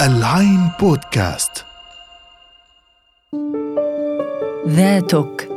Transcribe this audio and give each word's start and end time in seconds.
العين 0.00 0.70
بودكاست. 0.80 1.64
ذاتك 4.68 5.48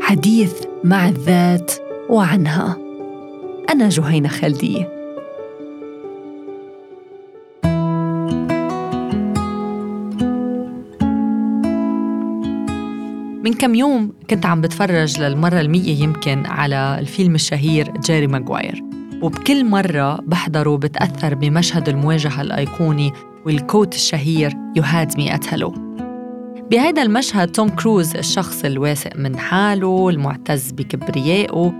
حديث 0.00 0.54
مع 0.84 1.08
الذات 1.08 1.72
وعنها. 2.08 2.76
أنا 3.70 3.88
جهينة 3.88 4.28
خالدية 4.28 4.98
من 13.44 13.54
كم 13.58 13.74
يوم 13.74 14.12
كنت 14.30 14.46
عم 14.46 14.60
بتفرج 14.60 15.20
للمرة 15.20 15.60
المية 15.60 16.02
يمكن 16.02 16.46
على 16.46 16.96
الفيلم 17.00 17.34
الشهير 17.34 17.92
جيري 18.00 18.26
ماغواير 18.26 18.97
وبكل 19.22 19.64
مرة 19.64 20.20
بحضره 20.20 20.76
بتأثر 20.76 21.34
بمشهد 21.34 21.88
المواجهة 21.88 22.40
الأيقوني 22.40 23.12
والكوت 23.46 23.94
الشهير 23.94 24.50
me 25.18 25.30
at 25.30 25.46
hello 25.46 25.78
بهذا 26.70 27.02
المشهد 27.02 27.48
توم 27.48 27.68
كروز 27.68 28.16
الشخص 28.16 28.64
الواثق 28.64 29.16
من 29.16 29.38
حاله 29.38 30.08
المعتز 30.08 30.72
بكبريائه 30.72 31.72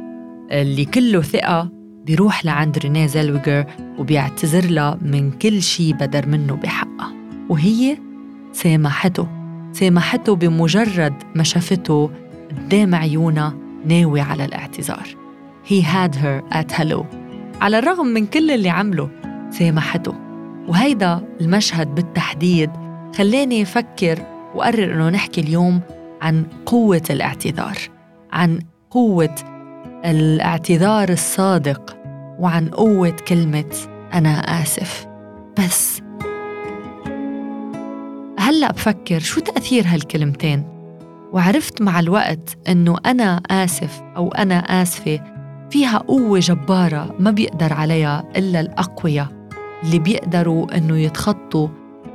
اللي 0.51 0.85
كله 0.85 1.23
ثقة 1.23 1.71
بيروح 2.07 2.45
لعند 2.45 2.79
رينيه 2.79 3.07
زيلويجر 3.07 3.65
وبيعتذر 3.99 4.71
لها 4.71 4.99
من 5.03 5.31
كل 5.31 5.63
شي 5.63 5.93
بدر 5.93 6.27
منه 6.27 6.55
بحقها 6.55 7.13
وهي 7.49 7.99
سامحته 8.53 9.29
سامحته 9.73 10.37
بمجرد 10.37 11.15
ما 11.35 11.43
شافته 11.43 12.11
قدام 12.51 12.95
عيونها 12.95 13.55
ناوي 13.85 14.21
على 14.21 14.45
الاعتذار. 14.45 15.09
He 15.71 15.81
had 15.83 16.15
her 16.15 16.43
at 16.51 16.73
hello. 16.73 17.18
على 17.61 17.79
الرغم 17.79 18.07
من 18.07 18.27
كل 18.27 18.51
اللي 18.51 18.71
عمله 18.71 19.11
سامحته. 19.51 20.15
وهيدا 20.69 21.25
المشهد 21.41 21.95
بالتحديد 21.95 22.71
خلاني 23.17 23.63
أفكر 23.63 24.19
وقرر 24.55 24.95
إنه 24.95 25.09
نحكي 25.09 25.41
اليوم 25.41 25.81
عن 26.23 26.47
قوة 26.67 27.03
الاعتذار 27.11 27.79
عن 28.33 28.59
قوة 28.91 29.35
الاعتذار 30.05 31.09
الصادق 31.09 31.97
وعن 32.39 32.69
قوة 32.69 33.17
كلمة 33.29 33.75
أنا 34.15 34.63
آسف. 34.63 35.07
بس 35.59 36.01
هلأ 38.39 38.73
بفكر 38.73 39.19
شو 39.19 39.41
تأثير 39.41 39.85
هالكلمتين؟ 39.87 40.65
وعرفت 41.33 41.83
مع 41.83 42.01
الوقت 42.01 42.59
إنه 42.69 42.97
أنا 43.07 43.43
آسف 43.51 44.03
أو 44.17 44.29
أنا 44.29 44.83
آسفة 44.83 45.38
فيها 45.71 45.99
قوة 45.99 46.39
جبارة 46.39 47.15
ما 47.19 47.31
بيقدر 47.31 47.73
عليها 47.73 48.25
إلا 48.37 48.61
الأقوياء 48.61 49.29
اللي 49.85 49.99
بيقدروا 49.99 50.77
إنه 50.77 50.99
يتخطوا 50.99 51.69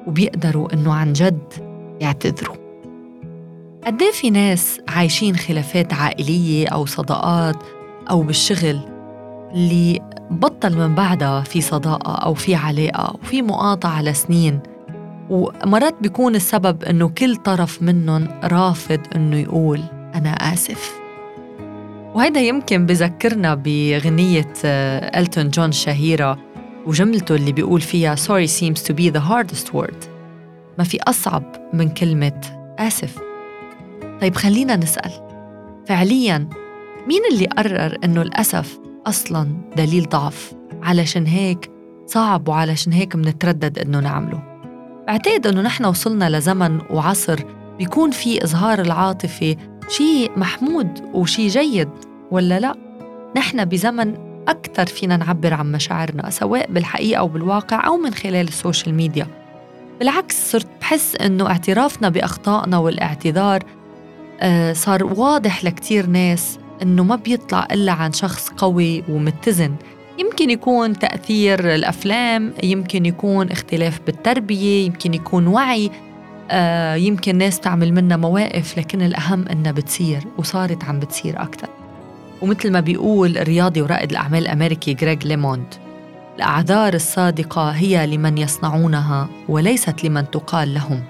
وبيقدروا 0.08 0.74
إنه 0.74 0.94
عن 0.94 1.14
جد 1.14 1.54
يعتذروا. 2.02 2.56
قد 3.86 4.02
إيه 4.02 4.12
في 4.12 4.30
ناس 4.30 4.82
عايشين 4.88 5.36
خلافات 5.36 5.94
عائلية 5.94 6.68
أو 6.68 6.86
صداقات 6.86 7.56
أو 8.10 8.22
بالشغل 8.22 8.80
اللي 9.54 10.00
بطل 10.32 10.78
من 10.78 10.96
بعدها 10.96 11.42
في 11.42 11.62
صداقة 11.62 12.16
أو 12.16 12.34
في 12.34 12.56
علاقة 12.56 13.16
وفي 13.24 13.42
مقاطعة 13.42 14.02
لسنين 14.02 14.60
ومرات 15.30 15.96
بيكون 16.02 16.36
السبب 16.36 16.84
إنه 16.84 17.10
كل 17.10 17.36
طرف 17.36 17.82
منهم 17.82 18.28
رافض 18.44 19.00
إنه 19.16 19.38
يقول 19.38 19.82
أنا 20.16 20.30
آسف. 20.30 21.03
وهيدا 22.16 22.40
يمكن 22.40 22.86
بذكرنا 22.86 23.56
بغنية 23.56 24.54
ألتون 24.66 25.50
جون 25.50 25.70
الشهيرة 25.70 26.38
وجملته 26.86 27.36
اللي 27.36 27.52
بيقول 27.52 27.82
فيها 27.82 28.16
sorry 28.16 28.50
seems 28.50 28.82
to 28.82 28.94
be 28.94 29.14
the 29.14 29.22
hardest 29.30 29.74
word. 29.74 30.08
ما 30.78 30.84
في 30.84 31.00
أصعب 31.04 31.44
من 31.74 31.90
كلمة 31.90 32.42
آسف. 32.80 33.18
طيب 34.22 34.36
خلينا 34.36 34.76
نسأل. 34.76 35.12
فعلياً 35.88 36.50
مين 37.08 37.22
اللي 37.32 37.46
قرر 37.46 37.98
إنه 38.04 38.22
الأسف 38.22 38.80
أصلاً 39.08 39.48
دليل 39.78 40.10
ضعف 40.10 40.54
علشان 40.84 41.26
هيك 41.26 41.72
صعب 42.06 42.48
وعلشان 42.48 42.94
هيك 42.94 43.16
منتردد 43.16 43.80
إنه 43.80 44.00
نعمله؟ 44.00 44.44
بعتقد 45.08 45.48
إنه 45.48 45.62
نحن 45.62 45.86
وصلنا 45.86 46.38
لزمن 46.38 46.82
وعصر 46.90 47.40
بيكون 47.78 48.12
في 48.12 48.44
إظهار 48.44 48.82
العاطفة 48.82 49.56
شيء 49.90 50.32
محمود 50.38 51.10
وشيء 51.14 51.50
جيد 51.50 51.90
ولا 52.32 52.60
لا؟ 52.60 52.76
نحن 53.38 53.66
بزمن 53.66 54.16
أكثر 54.48 54.86
فينا 54.86 55.18
نعبر 55.18 55.54
عن 55.54 55.72
مشاعرنا 55.72 56.30
سواء 56.30 56.72
بالحقيقة 56.72 57.20
أو 57.20 57.28
بالواقع 57.28 57.88
أو 57.88 57.98
من 57.98 58.14
خلال 58.14 58.48
ال 58.48 58.55
social 58.55 58.96
media. 58.96 59.28
بالعكس 60.00 60.52
صرت 60.52 60.68
بحس 60.82 61.16
إنه 61.16 61.48
اعترافنا 61.48 62.10
بأخطائنا 62.10 62.78
والإعتذار 62.78 63.64
آه 64.42 64.74
صار 64.74 65.04
واضح 65.04 65.64
لكتير 65.64 66.06
ناس 66.06 66.60
إنه 66.82 67.04
ما 67.04 67.16
بيطلع 67.16 67.68
إلا 67.72 67.92
عن 67.92 68.14
شخص 68.14 68.50
قوي 68.50 69.04
ومتزن. 69.10 69.76
يمكن 70.20 70.50
يكون 70.50 71.00
تأثير 71.00 71.76
الأفلام 71.76 72.54
يمكن 72.64 73.06
يكون 73.06 73.52
اختلاف 73.52 74.00
بالتربية 74.06 74.86
يمكن 74.86 75.14
يكون 75.14 75.48
وعي 75.48 75.92
آه 76.54 76.96
يمكن 76.96 77.38
ناس 77.38 77.60
تعمل 77.60 77.94
منا 77.94 78.18
مواقف 78.18 78.78
لكن 78.78 79.02
الأهم 79.02 79.48
إنها 79.48 79.72
بتصير 79.72 80.24
وصارت 80.38 80.84
عم 80.84 81.00
بتصير 81.00 81.42
أكثر 81.42 81.70
ومثل 82.42 82.72
ما 82.72 82.80
بيقول 82.80 83.38
الرياضي 83.38 83.82
ورائد 83.82 84.12
الأعمال 84.12 84.40
الأمريكي 84.40 84.98
غريغ 85.02 85.18
ليموند 85.26 85.76
الأعذار 86.36 86.94
الصادقة 86.94 87.70
هي 87.70 88.08
لمن 88.08 88.38
يصنعونها 88.38 89.30
وليست 89.50 90.04
لمن 90.04 90.32
تقال 90.32 90.74
لهم. 90.74 91.04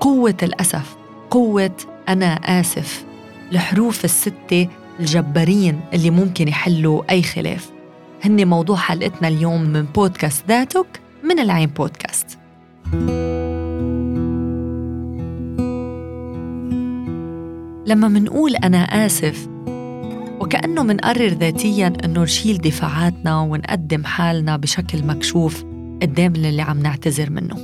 قوة 0.00 0.36
الأسف 0.42 0.96
قوة 1.30 1.76
أنا 2.08 2.34
آسف 2.34 3.04
الحروف 3.52 4.04
الستة 4.04 4.68
الجبارين 5.00 5.80
اللي 5.94 6.10
ممكن 6.10 6.48
يحلوا 6.48 7.02
أي 7.10 7.22
خلاف. 7.22 7.70
هن 8.24 8.48
موضوع 8.48 8.76
حلقتنا 8.76 9.28
اليوم 9.28 9.62
من 9.62 9.82
بودكاست 9.82 10.44
ذاتك 10.48 11.00
من 11.24 11.38
العين 11.38 11.68
بودكاست. 11.68 12.38
لما 17.86 18.08
منقول 18.08 18.56
أنا 18.56 19.06
آسف 19.06 19.48
وكأنه 20.40 20.82
منقرر 20.82 21.28
ذاتياً 21.28 21.92
إنه 22.04 22.22
نشيل 22.22 22.58
دفاعاتنا 22.58 23.40
ونقدم 23.40 24.04
حالنا 24.04 24.56
بشكل 24.56 25.04
مكشوف 25.04 25.64
قدام 26.02 26.34
اللي 26.34 26.62
عم 26.62 26.78
نعتذر 26.78 27.30
منه. 27.30 27.54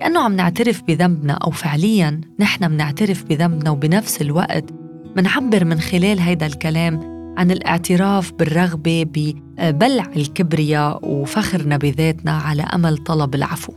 كأنه 0.00 0.20
عم 0.20 0.36
نعترف 0.36 0.82
بذنبنا 0.82 1.32
أو 1.32 1.50
فعلياً 1.50 2.20
نحن 2.40 2.70
منعترف 2.70 3.24
بذنبنا 3.24 3.70
وبنفس 3.70 4.22
الوقت 4.22 4.64
منعبر 5.16 5.64
من 5.64 5.80
خلال 5.80 6.20
هيدا 6.20 6.46
الكلام 6.46 7.12
عن 7.38 7.50
الاعتراف 7.50 8.32
بالرغبة 8.32 9.06
ببلع 9.14 10.06
الكبرياء 10.16 11.08
وفخرنا 11.08 11.76
بذاتنا 11.76 12.32
على 12.32 12.62
أمل 12.62 12.96
طلب 12.96 13.34
العفو. 13.34 13.72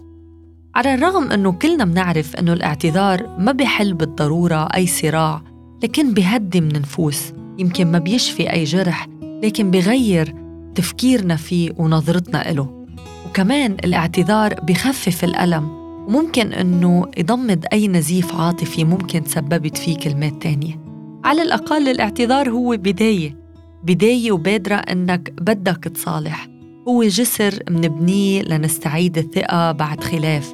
على 0.76 0.94
الرغم 0.94 1.32
أنه 1.32 1.52
كلنا 1.52 1.86
منعرف 1.86 2.36
أنه 2.36 2.54
الاعتذار 2.54 3.38
ما 3.40 3.52
بيحل 3.52 3.94
بالضرورة 3.94 4.68
أي 4.76 4.88
صراع 4.88 5.55
لكن 5.86 6.14
بيهدي 6.14 6.62
من 6.62 6.74
نفوس. 6.74 7.34
يمكن 7.58 7.92
ما 7.92 8.00
بيشفي 8.00 8.52
أي 8.52 8.64
جرح 8.64 9.08
لكن 9.44 9.72
بغير 9.72 10.36
تفكيرنا 10.76 11.36
فيه 11.36 11.72
ونظرتنا 11.78 12.52
إله. 12.52 12.86
وكمان 13.26 13.72
الاعتذار 13.72 14.54
بخفف 14.54 15.24
الألم. 15.24 15.70
وممكن 16.08 16.54
أنه 16.54 17.06
يضمد 17.18 17.66
أي 17.74 17.88
نزيف 17.88 18.36
عاطفي 18.36 18.84
ممكن 18.84 19.24
تسببت 19.24 19.78
فيه 19.78 19.98
كلمات 19.98 20.42
تانية. 20.42 20.80
على 21.24 21.42
الأقل 21.42 21.90
الاعتذار 21.90 22.50
هو 22.50 22.78
بداية. 22.78 23.36
بداية 23.84 24.32
وبادرة 24.32 24.76
إنك 24.76 25.34
بدك 25.42 25.84
تصالح. 25.84 26.48
هو 26.88 27.04
جسر 27.04 27.64
منبنيه 27.70 28.42
لنستعيد 28.42 29.18
الثقة 29.18 29.72
بعد 29.72 30.04
خلاف. 30.04 30.54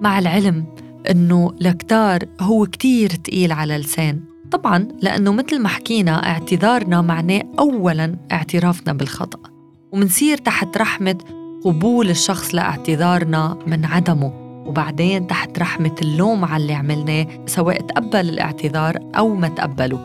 مع 0.00 0.18
العلم 0.18 0.64
إنه 1.10 1.52
لكتار 1.60 2.24
هو 2.40 2.66
كتير 2.66 3.10
تقيل 3.10 3.52
على 3.52 3.76
اللسان 3.76 4.29
طبعا 4.50 4.88
لأنه 5.02 5.32
مثل 5.32 5.58
ما 5.58 5.68
حكينا 5.68 6.28
اعتذارنا 6.28 7.02
معناه 7.02 7.42
أولا 7.58 8.16
اعترافنا 8.32 8.92
بالخطأ. 8.92 9.50
ومنصير 9.92 10.38
تحت 10.38 10.76
رحمة 10.76 11.18
قبول 11.64 12.10
الشخص 12.10 12.54
لاعتذارنا 12.54 13.58
من 13.66 13.84
عدمه. 13.84 14.32
وبعدين 14.66 15.26
تحت 15.26 15.58
رحمة 15.58 15.94
اللوم 16.02 16.44
على 16.44 16.62
اللي 16.62 16.74
عملناه 16.74 17.26
سواء 17.46 17.80
تقبل 17.80 18.28
الاعتذار 18.28 18.98
أو 19.18 19.34
ما 19.34 19.48
تقبله. 19.48 19.98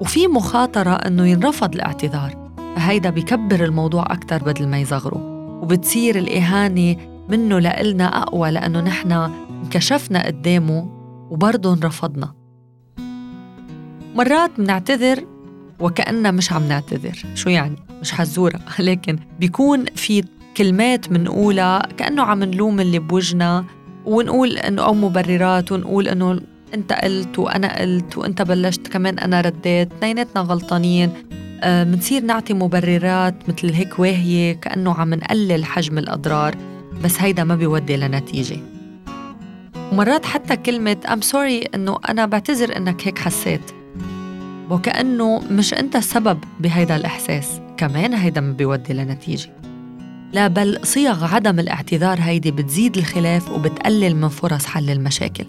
وفي 0.00 0.26
مخاطرة 0.26 0.90
إنه 0.90 1.26
ينرفض 1.26 1.74
الاعتذار. 1.74 2.52
فهيدا 2.76 3.10
بكبر 3.10 3.64
الموضوع 3.64 4.12
أكتر 4.12 4.42
بدل 4.42 4.68
ما 4.68 4.78
يصغره. 4.78 5.20
وبتصير 5.62 6.18
الإهانة 6.18 6.96
منه 7.28 7.58
لإلنا 7.58 8.22
أقوى 8.22 8.50
لأنه 8.50 8.80
نحن 8.80 9.12
انكشفنا 9.64 10.26
قدامه 10.26 10.88
وبرضه 11.30 11.74
انرفضنا. 11.74 12.39
مرات 14.14 14.50
بنعتذر 14.58 15.24
وكأننا 15.80 16.30
مش 16.30 16.52
عم 16.52 16.68
نعتذر. 16.68 17.24
شو 17.34 17.50
يعني؟ 17.50 17.76
مش 18.00 18.12
حزورة. 18.12 18.60
لكن 18.78 19.18
بيكون 19.40 19.84
في 19.84 20.24
كلمات 20.56 21.12
منقولها 21.12 21.82
كأنه 21.96 22.22
عم 22.22 22.44
نلوم 22.44 22.80
اللي 22.80 22.98
بوجنا 22.98 23.64
ونقول 24.06 24.56
إنه 24.58 24.82
أو 24.82 24.94
مبررات 24.94 25.72
ونقول 25.72 26.08
إنه 26.08 26.40
أنت 26.74 26.92
قلت 26.92 27.38
وأنا 27.38 27.80
قلت 27.80 28.18
وأنت 28.18 28.42
بلشت 28.42 28.88
كمان 28.88 29.18
أنا 29.18 29.40
رديت. 29.40 29.92
اثنيناتنا 29.92 30.42
غلطانين. 30.42 31.10
بنصير 31.64 32.22
آه، 32.22 32.26
نعطي 32.26 32.54
مبررات 32.54 33.34
مثل 33.48 33.72
هيك 33.72 33.98
واهية 33.98 34.52
كأنه 34.52 34.94
عم 34.94 35.14
نقلل 35.14 35.64
حجم 35.64 35.98
الأضرار. 35.98 36.54
بس 37.04 37.20
هيدا 37.20 37.44
ما 37.44 37.56
بيودي 37.56 37.96
لنتيجة. 37.96 38.56
ومرات 39.92 40.26
حتى 40.26 40.56
كلمة 40.56 40.96
I'm 41.04 41.32
sorry 41.32 41.68
إنه 41.74 41.98
أنا 42.08 42.26
بعتذر 42.26 42.76
إنك 42.76 43.06
هيك 43.06 43.18
حسيت. 43.18 43.79
وكأنه 44.70 45.38
مش 45.50 45.74
أنت 45.74 45.96
السبب 45.96 46.38
بهيدا 46.60 46.96
الإحساس 46.96 47.60
كمان 47.76 48.14
هيدا 48.14 48.40
ما 48.40 48.52
بيودي 48.52 48.92
لنتيجة. 48.92 49.50
لا 50.32 50.48
بل 50.48 50.78
صيغ 50.82 51.34
عدم 51.34 51.58
الاعتذار 51.58 52.18
هيدي 52.20 52.50
بتزيد 52.50 52.96
الخلاف 52.96 53.50
وبتقلل 53.50 54.16
من 54.16 54.28
فرص 54.28 54.66
حل 54.66 54.90
المشاكل. 54.90 55.44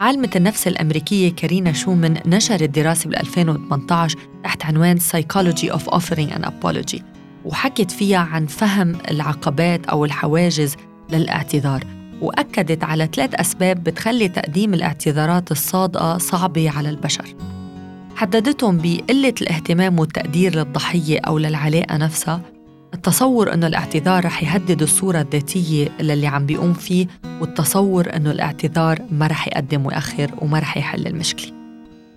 عالمة 0.00 0.30
النفس 0.36 0.68
الأمريكية 0.68 1.32
كارينا 1.32 1.72
شومن 1.72 2.14
نشرت 2.26 2.62
دراسة 2.62 3.10
بال 3.10 3.18
2018 3.18 4.18
تحت 4.44 4.64
عنوان 4.64 4.98
Psychology 5.00 5.72
of 5.72 5.94
Offering 5.94 6.36
an 6.38 6.44
Apology 6.44 7.02
وحكت 7.44 7.90
فيها 7.90 8.18
عن 8.18 8.46
فهم 8.46 8.96
العقبات 9.10 9.86
أو 9.86 10.04
الحواجز 10.04 10.76
للاعتذار 11.10 11.84
وأكدت 12.20 12.84
على 12.84 13.08
ثلاث 13.14 13.34
أسباب 13.34 13.84
بتخلي 13.84 14.28
تقديم 14.28 14.74
الاعتذارات 14.74 15.50
الصادقة 15.50 16.18
صعبة 16.18 16.70
على 16.70 16.90
البشر. 16.90 17.34
حددتهم 18.22 18.78
بقلة 18.78 19.34
الاهتمام 19.42 19.98
والتقدير 19.98 20.56
للضحية 20.56 21.20
أو 21.20 21.38
للعلاقة 21.38 21.96
نفسها. 21.96 22.40
التصور 22.94 23.54
أنه 23.54 23.66
الاعتذار 23.66 24.24
رح 24.24 24.42
يهدد 24.42 24.82
الصورة 24.82 25.20
الذاتية 25.20 25.88
للي 26.00 26.26
عم 26.26 26.46
بيقوم 26.46 26.72
فيه 26.72 27.06
والتصور 27.40 28.16
أنه 28.16 28.30
الاعتذار 28.30 28.98
ما 29.10 29.26
رح 29.26 29.48
يقدم 29.48 29.86
ويأخر 29.86 30.30
وما 30.38 30.58
رح 30.58 30.76
يحل 30.76 31.06
المشكلة. 31.06 31.52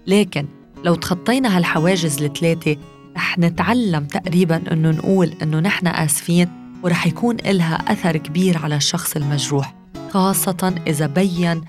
لكن 0.08 0.46
لو 0.84 0.96
تخطينا 0.96 1.58
هالحواجز 1.58 2.24
الثلاثة 2.24 2.76
رح 3.16 3.40
نتعلم 3.40 4.06
تقريبا 4.06 4.62
أنه 4.72 4.92
نقول 4.92 5.34
أنه 5.42 5.60
نحن 5.60 5.88
آسفين 5.88 6.48
ورح 6.84 7.08
يكون 7.08 7.38
إلها 7.40 7.76
أثر 7.76 8.18
كبير 8.18 8.58
على 8.58 8.76
الشخص 8.76 9.16
المجروح 9.16 9.76
خاصة 10.10 10.76
إذا 10.88 11.08
بين 11.08 11.62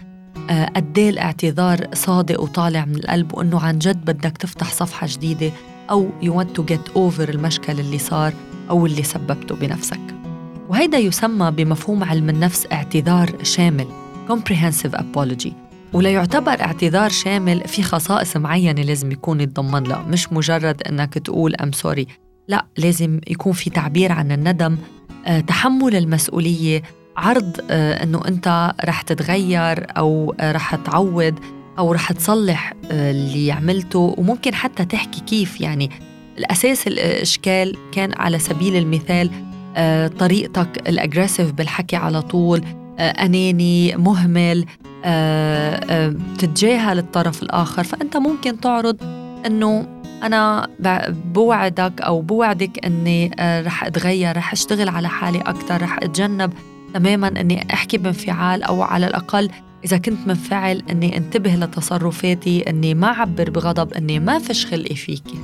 قد 0.50 0.98
إيه 0.98 1.10
الاعتذار 1.10 1.86
صادق 1.94 2.40
وطالع 2.40 2.84
من 2.84 2.96
القلب 2.96 3.34
وإنه 3.34 3.60
عن 3.60 3.78
جد 3.78 4.04
بدك 4.04 4.36
تفتح 4.38 4.72
صفحة 4.72 5.06
جديدة 5.10 5.50
أو 5.90 6.08
you 6.22 6.26
want 6.28 6.58
to 6.60 6.62
get 6.74 6.94
over 6.94 7.28
المشكل 7.28 7.80
اللي 7.80 7.98
صار 7.98 8.32
أو 8.70 8.86
اللي 8.86 9.02
سببته 9.02 9.54
بنفسك. 9.56 10.00
وهيدا 10.68 10.98
يسمى 10.98 11.50
بمفهوم 11.50 12.04
علم 12.04 12.30
النفس 12.30 12.66
اعتذار 12.72 13.32
شامل 13.42 13.86
comprehensive 14.28 14.98
apology. 14.98 15.52
وليعتبر 15.92 16.60
اعتذار 16.60 17.10
شامل 17.10 17.60
في 17.60 17.82
خصائص 17.82 18.36
معينة 18.36 18.82
لازم 18.82 19.12
يكون 19.12 19.40
يتضمن 19.40 19.82
لها 19.82 20.02
مش 20.02 20.32
مجرد 20.32 20.82
إنك 20.82 21.14
تقول 21.14 21.54
ام 21.54 21.72
سوري 21.72 22.06
لا 22.48 22.66
لازم 22.76 23.20
يكون 23.28 23.52
في 23.52 23.70
تعبير 23.70 24.12
عن 24.12 24.32
الندم 24.32 24.76
آه، 25.26 25.40
تحمل 25.40 25.96
المسؤولية 25.96 26.82
عرض 27.16 27.56
آه، 27.70 28.02
إنه 28.02 28.20
أنت 28.28 28.74
رح 28.84 29.02
تتغير 29.02 29.86
أو 29.96 30.34
آه، 30.40 30.52
رح 30.52 30.74
تعوض 30.74 31.34
أو 31.78 31.92
رح 31.92 32.12
تصلح 32.12 32.72
آه، 32.90 33.10
اللي 33.10 33.52
عملته. 33.52 34.14
وممكن 34.18 34.54
حتى 34.54 34.84
تحكي 34.84 35.20
كيف 35.20 35.60
يعني 35.60 35.90
الأساس 36.38 36.86
الإشكال 36.86 37.76
كان 37.92 38.12
على 38.16 38.38
سبيل 38.38 38.76
المثال 38.76 39.30
طريقتك 40.18 40.88
الاجريسيف 40.88 41.52
بالحكي 41.52 41.96
على 41.96 42.22
طول 42.22 42.64
أناني 42.98 43.96
مهمل 43.96 44.66
تتجاهل 46.38 46.98
الطرف 46.98 47.42
الآخر. 47.42 47.84
فأنت 47.84 48.16
ممكن 48.16 48.60
تعرض 48.60 48.96
إنه 49.46 49.86
أنا 50.22 50.68
بوعدك 51.08 52.00
أو 52.00 52.20
بوعدك 52.20 52.86
إني 52.86 53.30
رح 53.40 53.84
أتغير 53.84 54.36
رح 54.36 54.52
أشتغل 54.52 54.88
على 54.88 55.08
حالي 55.08 55.38
أكثر 55.38 55.82
رح 55.82 55.96
أتجنب 56.02 56.52
تماما 56.94 57.28
إني 57.28 57.72
أحكي 57.72 57.98
بانفعال 57.98 58.62
أو 58.62 58.82
على 58.82 59.06
الأقل 59.06 59.50
إذا 59.84 59.98
كنت 59.98 60.26
منفعل 60.26 60.82
إني 60.90 61.16
انتبه 61.16 61.54
لتصرفاتي 61.54 62.70
إني 62.70 62.94
ما 62.94 63.06
أعبر 63.06 63.50
بغضب 63.50 63.92
إني 63.92 64.20
ما 64.20 64.38
فش 64.38 64.66
خلقي 64.66 64.94
فيكي. 64.94 65.38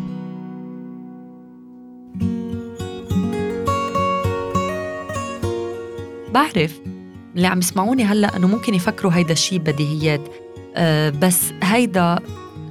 بعرف 6.35 6.81
اللي 7.37 7.47
عم 7.47 7.59
يسمعوني 7.59 8.05
هلأ 8.05 8.37
إنه 8.37 8.49
ممكن 8.49 8.75
يفكروا 8.75 9.13
هيدا 9.13 9.33
الشيء 9.33 9.59
بديهيات 9.59 10.21
أه 10.77 11.11
بس 11.11 11.53
هيدا 11.63 12.19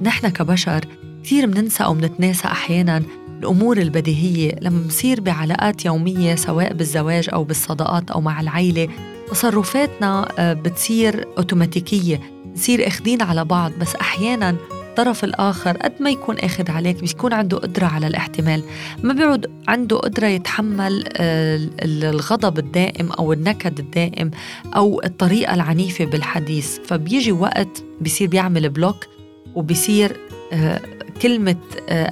نحن 0.02 0.28
كبشر 0.28 0.84
كثير 1.24 1.46
مننسى 1.46 1.84
أو 1.84 1.94
منتناسى 1.94 2.48
أحيانا 2.48 3.02
الأمور 3.42 3.78
البديهية 3.78 4.58
لما 4.60 4.86
بصير 4.86 5.20
بعلاقات 5.20 5.84
يومية 5.84 6.34
سواء 6.34 6.72
بالزواج 6.72 7.28
أو 7.32 7.44
بالصداقات 7.44 8.10
أو 8.10 8.20
مع 8.20 8.40
العيلة. 8.40 8.88
تصرفاتنا 9.30 10.28
آه، 10.38 10.52
بتصير 10.52 11.26
أوتوماتيكية. 11.38 12.20
نصير 12.54 12.86
أخذين 12.86 13.22
على 13.22 13.44
بعض 13.44 13.72
بس 13.80 13.96
أحياناً 13.96 14.56
الطرف 14.72 15.24
الآخر 15.24 15.76
قد 15.76 15.92
ما 16.00 16.10
يكون 16.10 16.38
أخذ 16.38 16.70
عليك 16.70 17.00
بيكون 17.00 17.32
عنده 17.32 17.56
قدرة 17.56 17.86
على 17.86 18.06
الاحتمال. 18.06 18.62
ما 19.02 19.12
بيعود 19.14 19.50
عنده 19.68 19.96
قدرة 19.96 20.26
يتحمل 20.26 21.04
آه، 21.16 21.60
الغضب 21.82 22.58
الدائم 22.58 23.12
أو 23.12 23.32
النكد 23.32 23.78
الدائم 23.78 24.30
أو 24.76 25.02
الطريقة 25.04 25.54
العنيفة 25.54 26.04
بالحديث. 26.04 26.78
فبيجي 26.86 27.32
وقت 27.32 27.84
بيصير 28.00 28.28
بيعمل 28.28 28.68
بلوك 28.68 29.06
وبيصير 29.54 30.16
آه، 30.52 30.80
كلمة 31.22 31.56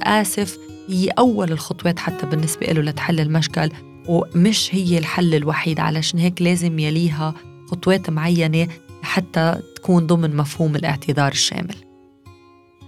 آسف 0.03 0.57
هي 0.91 1.09
أول 1.09 1.51
الخطوات 1.51 1.99
حتى 1.99 2.25
بالنسبة 2.25 2.67
له 2.67 2.81
لتحل 2.81 3.19
المشكل 3.19 3.69
ومش 4.07 4.69
هي 4.75 4.97
الحل 4.97 5.35
الوحيد 5.35 5.79
علشان 5.79 6.19
هيك 6.19 6.41
لازم 6.41 6.79
يليها 6.79 7.33
خطوات 7.71 8.09
معينة 8.09 8.67
حتى 9.01 9.55
تكون 9.75 10.07
ضمن 10.07 10.35
مفهوم 10.35 10.75
الاعتذار 10.75 11.31
الشامل. 11.31 11.75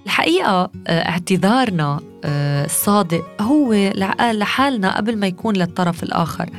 الحقيقة 0.05 0.71
آه، 0.87 1.09
اعتذارنا 1.09 1.99
آه، 2.23 2.65
الصادق 2.65 3.41
هو 3.41 3.73
لحالنا 4.33 4.97
قبل 4.97 5.17
ما 5.17 5.27
يكون 5.27 5.55
للطرف 5.55 6.03
الآخر. 6.03 6.49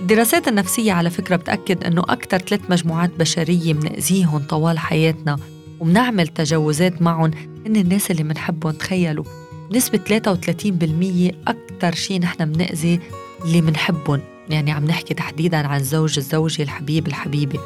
الدراسات 0.00 0.48
النفسية 0.48 0.92
على 0.92 1.10
فكرة 1.10 1.36
بتأكد 1.36 1.84
أنه 1.84 2.02
أكثر 2.02 2.38
ثلاث 2.38 2.70
مجموعات 2.70 3.10
بشرية 3.18 3.74
منأذيهم 3.74 4.38
طوال 4.38 4.78
حياتنا 4.78 5.36
ومنعمل 5.80 6.28
تجاوزات 6.28 7.02
معهم 7.02 7.30
هن 7.66 7.76
الناس 7.76 8.10
اللي 8.10 8.22
منحبهم 8.22 8.72
تخيلوا. 8.72 9.41
بنسبة 9.72 9.98
33% 9.98 11.34
أكثر 11.48 11.94
شيء 11.94 12.20
نحن 12.20 12.44
بنأذي 12.44 13.00
اللي 13.44 13.60
منحبهم. 13.60 14.20
يعني 14.48 14.72
عم 14.72 14.84
نحكي 14.84 15.14
تحديدا 15.14 15.66
عن 15.66 15.82
زوج 15.82 16.18
الزوجة 16.18 16.62
الحبيب 16.62 17.06
الحبيبة. 17.06 17.60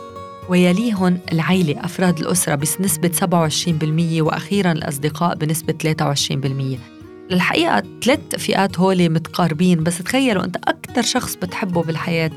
ويليهم 0.49 1.19
العيلة 1.33 1.85
أفراد 1.85 2.19
الأسرة 2.19 2.55
بنسبة 2.55 3.09
27% 3.09 4.23
وأخيرا 4.23 4.73
الأصدقاء 4.73 5.37
بنسبة 5.37 5.73
23% 5.73 6.79
للحقيقة 7.31 7.83
ثلاث 8.05 8.37
فئات 8.39 8.79
هولي 8.79 9.09
متقاربين 9.09 9.83
بس 9.83 9.99
تخيلوا 9.99 10.45
أنت 10.45 10.57
أكثر 10.57 11.03
شخص 11.03 11.35
بتحبه 11.35 11.83
بالحياة. 11.83 12.31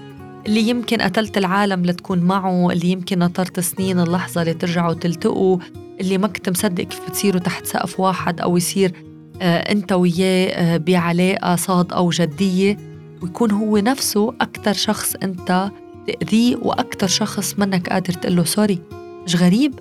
اللي 0.47 0.69
يمكن 0.69 1.01
قتلت 1.01 1.37
العالم 1.37 1.85
لتكون 1.85 2.19
معه 2.19 2.71
اللي 2.71 2.87
يمكن 2.87 3.19
نطرت 3.19 3.59
سنين 3.59 3.99
اللحظة 3.99 4.41
اللي 4.41 4.53
ترجعوا 4.53 4.93
تلتقوا 4.93 5.57
اللي 6.01 6.17
ما 6.17 6.27
كنت 6.27 6.49
مصدق 6.49 6.83
كيف 6.83 7.09
بتصيروا 7.09 7.41
تحت 7.41 7.65
سقف 7.65 7.99
واحد 7.99 8.41
أو 8.41 8.57
يصير 8.57 9.08
أنت 9.41 9.91
وياه 9.91 10.49
آه، 10.49 10.77
بعلاقة 10.77 11.55
صادقة 11.55 12.01
وجدية 12.01 12.77
ويكون 13.21 13.51
هو 13.51 13.77
نفسه 13.77 14.33
أكثر 14.41 14.73
شخص 14.73 15.15
أنت 15.15 15.71
تأذيه 16.07 16.55
وأكثر 16.55 17.07
شخص 17.07 17.59
منك 17.59 17.89
قادر 17.89 18.13
تقول 18.13 18.35
له 18.35 18.43
سوري. 18.43 18.81
مش 19.25 19.35
غريب؟ 19.35 19.79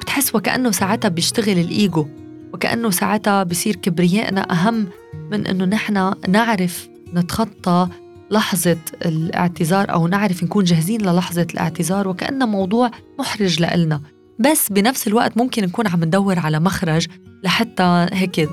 بتحس 0.00 0.34
وكأنه 0.34 0.70
ساعتها 0.70 1.08
بيشتغل 1.08 1.58
الإيجو 1.58 2.06
وكأنه 2.54 2.90
ساعتها 2.90 3.42
بصير 3.42 3.76
كبريائنا 3.76 4.52
أهم 4.52 4.88
من 5.30 5.46
إنه 5.46 5.64
نحن 5.64 6.14
نعرف 6.28 6.88
نتخطى 7.14 7.88
لحظة 8.30 8.76
الاعتذار 9.04 9.92
أو 9.92 10.06
نعرف 10.06 10.44
نكون 10.44 10.64
جاهزين 10.64 11.00
للحظة 11.00 11.46
الاعتذار 11.54 12.08
وكأنه 12.08 12.46
موضوع 12.46 12.90
محرج 13.18 13.60
لإلنا. 13.60 14.00
بس 14.40 14.72
بنفس 14.72 15.08
الوقت 15.08 15.36
ممكن 15.36 15.62
نكون 15.62 15.86
عم 15.86 16.04
ندور 16.04 16.38
على 16.38 16.60
مخرج 16.60 17.06
لحتى 17.44 18.06
هيك 18.12 18.48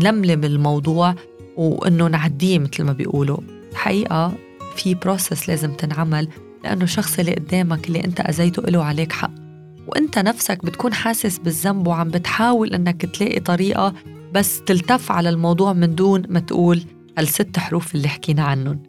نلملم 0.00 0.44
الموضوع 0.44 1.14
وإنه 1.56 2.06
نعديه 2.06 2.58
مثل 2.58 2.84
ما 2.84 2.92
بيقولوا. 2.92 3.38
الحقيقة 3.72 4.32
في 4.76 4.94
بروسس 4.94 5.48
لازم 5.48 5.72
تنعمل 5.72 6.28
لأنه 6.64 6.84
الشخص 6.84 7.18
اللي 7.18 7.34
قدامك 7.34 7.88
اللي 7.88 8.04
أنت 8.04 8.20
أذيته 8.20 8.62
له 8.62 8.84
عليك 8.84 9.12
حق. 9.12 9.30
وأنت 9.86 10.18
نفسك 10.18 10.64
بتكون 10.64 10.94
حاسس 10.94 11.38
بالذنب 11.38 11.86
وعم 11.86 12.08
بتحاول 12.08 12.74
إنك 12.74 13.06
تلاقي 13.06 13.40
طريقة 13.40 13.94
بس 14.34 14.62
تلتف 14.66 15.12
على 15.12 15.28
الموضوع 15.28 15.72
من 15.72 15.94
دون 15.94 16.22
ما 16.28 16.40
تقول 16.40 16.82
هالست 17.18 17.58
حروف 17.58 17.94
اللي 17.94 18.08
حكينا 18.08 18.42
عنهم. 18.42 18.82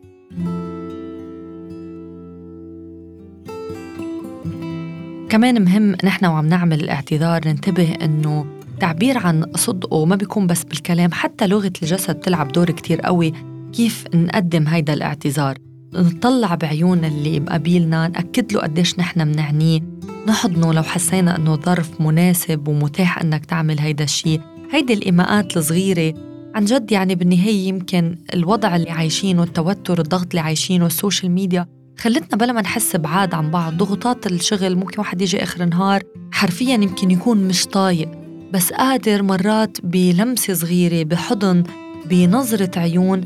كمان 5.32 5.64
مهم 5.66 5.96
نحن 6.04 6.26
وعم 6.26 6.48
نعمل 6.48 6.82
الاعتذار 6.82 7.48
ننتبه 7.48 7.94
إنه 8.02 8.46
تعبير 8.80 9.18
عن 9.18 9.46
صدقه 9.56 10.06
ما 10.06 10.16
بيكون 10.16 10.48
بس 10.48 10.64
بالكلام 10.64 11.12
حتى 11.12 11.48
لغة 11.48 11.72
الجسد 11.82 12.16
تلعب 12.16 12.52
دور 12.52 12.72
كتير 12.72 13.02
قوي 13.02 13.34
كيف 13.74 14.06
نقدم 14.16 14.68
هيدا 14.68 14.94
الاعتذار. 14.94 15.58
نطلع 15.94 16.56
بعيون 16.56 17.06
اللي 17.06 17.40
مقابلنا 17.40 18.08
نأكد 18.08 18.54
له 18.54 18.60
قديش 18.60 19.00
نحن 19.00 19.28
منعنيه 19.28 19.80
نحضنه 20.28 20.74
لو 20.74 20.84
حسينا 20.84 21.36
إنه 21.36 21.56
ظرف 21.56 22.02
مناسب 22.02 22.68
ومتاح 22.68 23.22
إنك 23.22 23.46
تعمل 23.46 23.80
هيدا 23.80 24.04
الشيء 24.04 24.42
هيدي 24.72 24.94
الإيماءات 24.94 25.58
الصغيرة 25.58 26.14
عن 26.56 26.66
جد 26.66 26.92
يعني 26.92 27.16
بالنهاية 27.16 27.68
يمكن 27.68 28.18
الوضع 28.34 28.76
اللي 28.76 28.92
عايشينه 28.92 29.44
التوتر 29.44 30.00
الضغط 30.02 30.28
اللي 30.30 30.40
عايشينه 30.40 30.86
السوشيال 30.86 31.32
ميديا 31.32 31.81
خلتنا 32.02 32.38
بلا 32.38 32.54
ما 32.54 32.62
نحس 32.62 32.96
بعاد 32.96 33.34
عن 33.34 33.52
بعض. 33.52 33.78
ضغوطات 33.78 34.28
الشغل 34.28 34.76
ممكن 34.76 35.00
واحد 35.00 35.22
يجي 35.22 35.44
آخر 35.44 35.64
النهار 35.64 36.04
حرفيا 36.32 36.74
يمكن 36.74 37.12
يكون 37.12 37.48
مش 37.48 37.66
طايق 37.66 38.10
بس 38.54 38.74
قادر 38.74 39.24
مرات 39.24 39.78
بلمسة 39.84 40.54
صغيرة 40.54 41.04
بحضن 41.04 41.64
بنظرة 42.06 42.80
عيون 42.80 43.26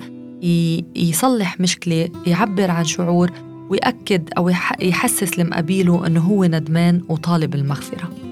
يصلح 0.96 1.60
مشكلة 1.60 2.10
يعبر 2.28 2.72
عن 2.72 2.86
شعور 2.86 3.32
ويأكد 3.70 4.30
أو 4.38 4.50
يحسس 4.82 5.40
المقابيله 5.40 6.08
أنه 6.08 6.22
هو 6.22 6.46
ندمان 6.46 7.02
وطالب 7.10 7.56
المغفرة. 7.56 8.25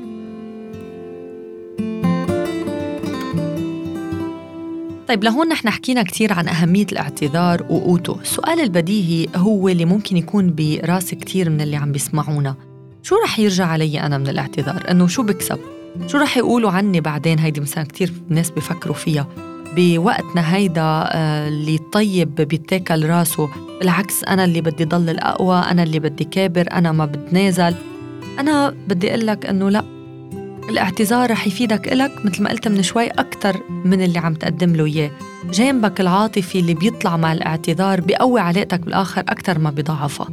طيب 5.13 5.23
لهون 5.23 5.47
نحن 5.47 5.69
حكينا 5.69 6.03
كثير 6.03 6.33
عن 6.33 6.47
أهمية 6.47 6.85
الاعتذار 6.91 7.63
وقوته. 7.69 8.17
السؤال 8.21 8.59
البديهي 8.59 9.27
هو 9.35 9.69
اللي 9.69 9.85
ممكن 9.85 10.17
يكون 10.17 10.55
براس 10.55 11.13
كثير 11.13 11.49
من 11.49 11.61
اللي 11.61 11.75
عم 11.75 11.91
بيسمعونا. 11.91 12.55
شو 13.03 13.15
رح 13.23 13.39
يرجع 13.39 13.65
علي 13.65 14.01
أنا 14.01 14.17
من 14.17 14.27
الاعتذار؟ 14.27 14.91
إنه 14.91 15.07
شو 15.07 15.23
بكسب؟ 15.23 15.59
شو 16.07 16.17
رح 16.17 16.37
يقولوا 16.37 16.71
عني 16.71 17.01
بعدين؟ 17.01 17.39
هيدي 17.39 17.61
مثلا 17.61 17.83
كثير 17.83 18.13
ناس 18.29 18.51
بيفكروا 18.51 18.95
فيها. 18.95 19.27
بوقتنا 19.75 20.55
هيدا 20.55 20.81
آه، 20.81 21.47
اللي 21.47 21.75
الطيب 21.75 22.35
بيتاكل 22.35 23.05
راسه 23.05 23.49
بالعكس 23.79 24.23
أنا 24.23 24.43
اللي 24.43 24.61
بدي 24.61 24.85
ضل 24.85 25.09
الأقوى 25.09 25.59
أنا 25.59 25.83
اللي 25.83 25.99
بدي 25.99 26.23
كابر 26.23 26.71
أنا 26.71 26.91
ما 26.91 27.05
بتنازل 27.05 27.75
أنا 28.39 28.75
بدي 28.87 29.09
أقول 29.09 29.27
لك 29.27 29.45
إنه 29.45 29.69
لا. 29.69 30.02
الاعتذار 30.69 31.31
رح 31.31 31.47
يفيدك 31.47 31.93
إلك 31.93 32.25
مثل 32.25 32.43
ما 32.43 32.49
قلت 32.49 32.67
من 32.67 32.83
شوي 32.83 33.07
أكثر 33.07 33.61
من 33.85 34.01
اللي 34.01 34.19
عم 34.19 34.33
تقدم 34.33 34.75
له 34.75 34.85
إياه. 34.85 35.11
جانبك 35.51 36.01
العاطفي 36.01 36.59
اللي 36.59 36.73
بيطلع 36.73 37.17
مع 37.17 37.33
الاعتذار 37.33 38.01
بيقوي 38.01 38.39
علاقتك 38.39 38.79
بالآخر 38.79 39.21
أكثر 39.21 39.59
ما 39.59 39.69
بيضعفها 39.69 40.27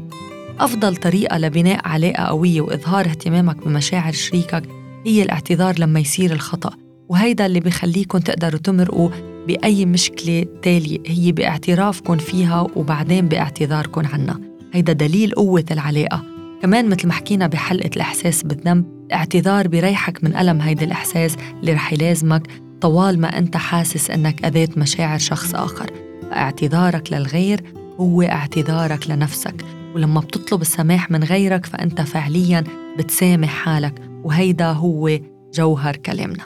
أفضل 0.61 0.97
طريقة 0.97 1.39
لبناء 1.39 1.89
علاقة 1.89 2.25
قوية 2.25 2.61
وإظهار 2.61 3.07
اهتمامك 3.07 3.67
بمشاعر 3.67 4.13
شريكك 4.13 4.63
هي 5.07 5.23
الاعتذار 5.23 5.79
لما 5.79 6.01
يصير 6.01 6.33
الخطأ 6.33 6.71
وهيدا 7.09 7.47
اللي 7.47 7.61
بخليكم 7.61 8.19
تقدروا 8.19 8.61
تمرقوا 8.61 9.11
بأي 9.47 9.87
مشكلة 9.87 10.47
تالية 10.63 10.99
هي 11.07 11.33
باعترافكم 11.33 12.17
فيها 12.17 12.67
وبعدين 12.77 13.29
باعتذاركم 13.29 14.07
عنها. 14.07 14.41
هيدا 14.73 14.93
دليل 14.93 15.31
قوة 15.31 15.65
العلاقة. 15.71 16.23
كمان 16.63 16.89
مثل 16.89 17.07
ما 17.09 17.13
حكينا 17.13 17.47
بحلقة 17.47 17.91
الإحساس 17.97 18.43
بالذنب 18.43 19.00
الاعتذار 19.11 19.69
بيريحك 19.69 20.25
من 20.25 20.37
ألم 20.37 20.61
هيدا 20.61 20.85
الإحساس 20.87 21.37
اللي 21.61 21.73
رح 21.73 21.93
يلازمك 21.93 22.43
طوال 22.81 23.21
ما 23.21 23.39
أنت 23.39 23.57
حاسس 23.57 24.11
أنك 24.11 24.45
أذيت 24.45 24.79
مشاعر 24.79 25.19
شخص 25.19 25.55
آخر. 25.55 25.91
فاعتذارك 26.31 27.13
للغير 27.13 27.61
هو 28.01 28.23
اعتذارك 28.23 29.11
لنفسك. 29.11 29.65
ولما 29.95 30.21
بتطلب 30.21 30.61
السماح 30.61 31.11
من 31.11 31.25
غيرك 31.25 31.67
فأنت 31.67 32.01
فعليا 32.01 32.65
بتسامح 32.99 33.49
حالك 33.49 34.03
وهيدا 34.25 34.73
هو 34.73 35.19
جوهر 35.55 35.97
كلامنا. 35.97 36.45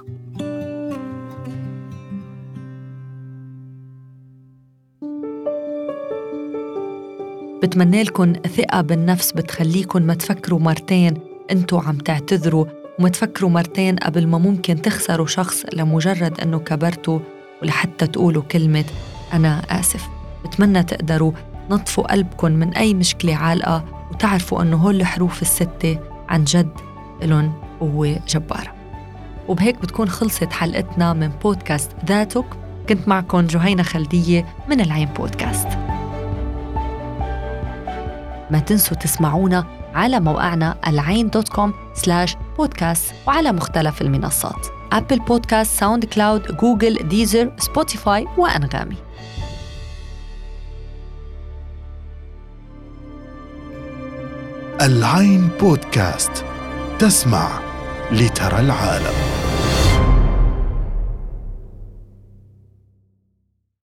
بتمنى 7.62 8.02
لكم 8.02 8.32
ثقة 8.32 8.80
بالنفس 8.80 9.32
بتخليكم 9.32 10.02
ما 10.02 10.14
تفكروا 10.14 10.60
مرتين 10.60 11.33
أنتوا 11.50 11.80
عم 11.80 11.98
تعتذروا 11.98 12.66
وما 12.98 13.08
تفكروا 13.08 13.50
مرتين 13.50 13.96
قبل 13.96 14.26
ما 14.26 14.38
ممكن 14.38 14.82
تخسروا 14.82 15.26
شخص 15.26 15.64
لمجرد 15.72 16.40
انه 16.40 16.58
كبرتوا 16.58 17.18
ولحتى 17.62 18.06
تقولوا 18.06 18.42
كلمة 18.42 18.84
أنا 19.32 19.62
آسف. 19.70 20.08
بتمنى 20.44 20.82
تقدروا 20.82 21.32
نطفوا 21.70 22.12
قلبكم 22.12 22.52
من 22.52 22.74
أي 22.74 22.94
مشكلة 22.94 23.36
عالقة 23.36 23.84
وتعرفوا 24.10 24.62
أنه 24.62 24.76
هول 24.76 25.00
الحروف 25.00 25.42
الستة 25.42 25.98
عن 26.28 26.44
جد 26.44 26.70
إلن 27.22 27.52
قوة 27.80 28.20
جبارة. 28.28 28.74
وبهيك 29.48 29.80
بتكون 29.82 30.08
خلصت 30.08 30.52
حلقتنا 30.52 31.12
من 31.12 31.28
بودكاست 31.28 31.90
ذاتك. 32.06 32.46
كنت 32.88 33.08
معكم 33.08 33.40
جهينة 33.40 33.82
خلدية 33.82 34.46
من 34.68 34.80
العين 34.80 35.08
بودكاست. 35.08 35.68
ما 38.50 38.58
تنسوا 38.58 38.96
تسمعونا 38.96 39.64
على 39.94 40.20
موقعنا 40.20 40.76
العين 40.86 41.30
dot 41.30 41.48
com 41.48 41.74
slash 41.94 42.36
بودكاست 42.56 43.14
وعلى 43.26 43.52
مختلف 43.52 44.02
المنصات. 44.02 44.66
أبل 44.92 45.18
بودكاست، 45.18 45.80
ساوند 45.80 46.04
كلاود، 46.04 46.56
جوجل، 46.56 47.08
ديزر، 47.08 47.52
سبوتيفاي 47.58 48.26
وأنغامي. 48.38 48.96
العين 54.80 55.48
بودكاست 55.60 56.44
تسمع 56.98 57.48
لترى 58.12 58.60
العالم. 58.60 59.14